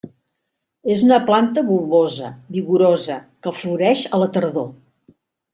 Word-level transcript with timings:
És 0.93 1.03
una 1.07 1.19
planta 1.27 1.63
bulbosa, 1.67 2.31
vigorosa, 2.57 3.21
que 3.45 3.55
floreix 3.61 4.07
a 4.19 4.23
la 4.25 4.31
tardor. 4.39 4.71